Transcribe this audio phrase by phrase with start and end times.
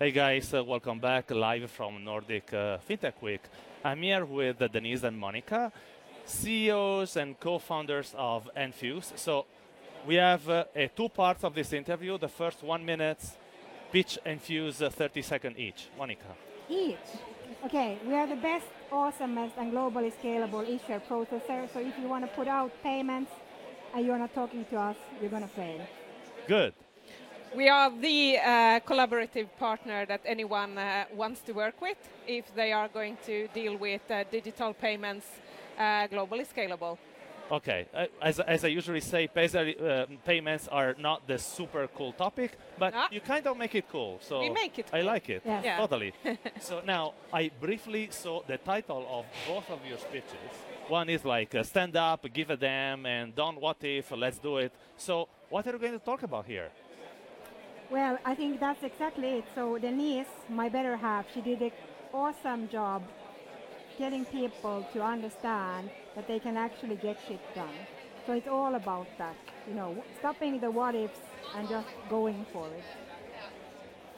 [0.00, 3.40] Hey guys, uh, welcome back live from Nordic uh, FinTech Week.
[3.84, 5.72] I'm here with uh, Denise and Monika,
[6.24, 9.18] CEOs and co-founders of Enfuce.
[9.18, 9.46] So
[10.06, 12.16] we have uh, two parts of this interview.
[12.16, 13.18] The first one minute,
[13.90, 15.88] pitch Enfuce uh, 30 second each.
[15.98, 16.30] Monika.
[16.68, 16.96] Each.
[17.64, 21.68] Okay, we are the best, awesomest, and globally scalable issuer processor.
[21.72, 23.32] So if you want to put out payments
[23.92, 25.84] and you're not talking to us, you're going to fail.
[26.46, 26.72] Good.
[27.54, 32.72] We are the uh, collaborative partner that anyone uh, wants to work with if they
[32.72, 35.26] are going to deal with uh, digital payments
[35.78, 36.98] uh, globally scalable.
[37.50, 42.52] Okay, uh, as, as I usually say, uh, payments are not the super cool topic,
[42.78, 43.06] but no.
[43.10, 44.18] you kind of make it cool.
[44.20, 44.90] So we make it.
[44.90, 45.00] Cool.
[45.00, 45.42] I like it.
[45.46, 45.78] Yeah.
[45.78, 46.12] Totally.
[46.60, 50.52] so now I briefly saw the title of both of your speeches.
[50.88, 54.58] One is like uh, stand up, give a damn, and don't what if, let's do
[54.58, 54.72] it.
[54.98, 56.70] So what are you going to talk about here?
[57.90, 59.44] Well, I think that's exactly it.
[59.54, 61.72] So Denise, my better half, she did an
[62.12, 63.02] awesome job
[63.98, 67.74] getting people to understand that they can actually get shit done.
[68.26, 71.18] So it's all about that, you know, stopping the what ifs
[71.56, 72.84] and just going for it.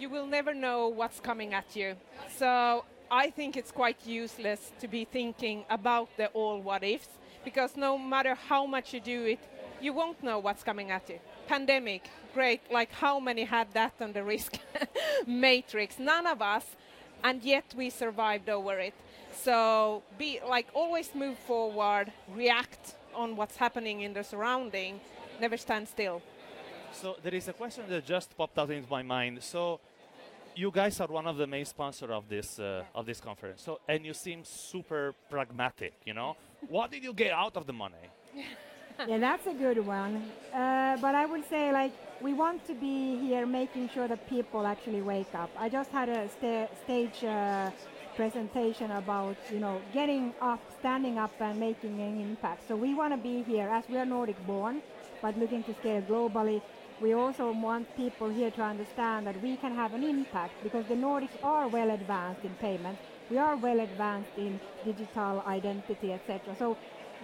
[0.01, 1.95] You will never know what's coming at you.
[2.37, 7.09] So I think it's quite useless to be thinking about the all what ifs
[7.45, 9.41] because no matter how much you do it,
[9.81, 11.19] you won't know what's coming at you
[11.51, 14.53] pandemic, great, like how many had that on the risk
[15.27, 15.99] matrix?
[15.99, 16.65] None of us,
[17.25, 18.95] and yet we survived over it.
[19.33, 25.01] So be like always move forward, react on what's happening in the surrounding,
[25.41, 26.23] never stand still.
[26.93, 29.43] So there is a question that just popped out into my mind.
[29.43, 29.81] So
[30.55, 33.63] you guys are one of the main sponsors of this uh, of this conference.
[33.67, 35.95] So and you seem super pragmatic.
[36.07, 36.37] You know,
[36.69, 38.07] what did you get out of the money?
[39.07, 40.31] yeah, that's a good one.
[40.53, 44.67] Uh, but I would say, like, we want to be here making sure that people
[44.67, 45.51] actually wake up.
[45.59, 47.71] I just had a sta- stage uh,
[48.15, 52.69] presentation about, you know, getting up, standing up, and making an impact.
[52.69, 54.83] So we want to be here as we are Nordic born,
[55.23, 56.61] but looking to scale globally.
[57.01, 60.95] We also want people here to understand that we can have an impact because the
[60.95, 62.99] Nordics are well advanced in payment.
[63.31, 66.55] We are well advanced in digital identity, etc.
[66.59, 66.77] So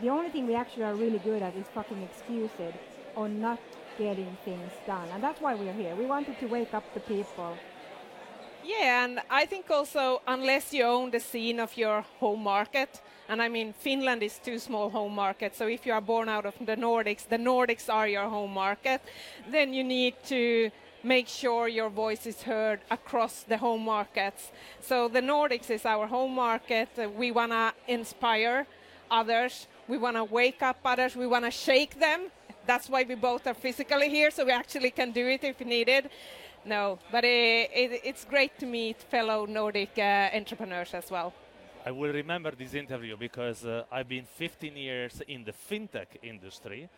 [0.03, 2.75] the only thing we actually are really good at is fucking excuses
[3.17, 3.59] on not
[3.99, 5.09] getting things done.
[5.13, 5.95] And that's why we're here.
[5.95, 7.57] We wanted to wake up the people.
[8.63, 13.41] Yeah, and I think also, unless you own the scene of your home market, and
[13.41, 16.55] I mean, Finland is too small home market, so if you are born out of
[16.59, 19.03] the Nordics, the Nordics are your home market,
[19.49, 20.71] then you need to
[21.05, 24.51] make sure your voice is heard across the home markets.
[24.81, 26.89] So the Nordics is our home market.
[27.17, 28.67] We want to inspire
[29.09, 31.17] others we want to wake up others.
[31.17, 32.29] We want to shake them.
[32.67, 36.11] That's why we both are physically here, so we actually can do it if needed.
[36.65, 41.33] No, but it, it, it's great to meet fellow Nordic uh, entrepreneurs as well.
[41.85, 46.89] I will remember this interview because uh, I've been 15 years in the fintech industry,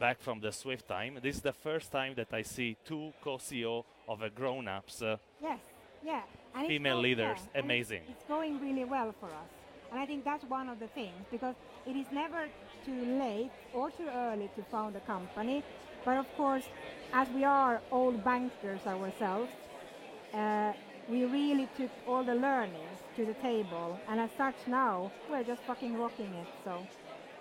[0.00, 1.18] back from the Swift time.
[1.22, 5.02] This is the first time that I see two co-CEO of a grown-ups.
[5.02, 5.58] Uh, yes,
[6.02, 6.22] yeah.
[6.54, 7.60] And female leaders, yeah.
[7.60, 8.02] amazing.
[8.08, 9.63] It's going really well for us.
[9.94, 11.54] And I think that's one of the things because
[11.86, 12.48] it is never
[12.84, 15.62] too late or too early to found a company.
[16.04, 16.64] But of course,
[17.12, 19.52] as we are old bankers ourselves,
[20.32, 20.72] uh,
[21.08, 23.96] we really took all the learnings to the table.
[24.08, 26.48] And as such now, we're just fucking rocking it.
[26.64, 26.84] So.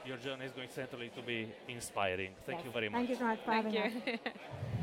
[0.06, 2.34] Your journey is going certainly to be inspiring.
[2.46, 2.66] Thank yes.
[2.68, 3.00] you very much.
[3.00, 4.14] Thank you so much for Thank having you.
[4.14, 4.20] us.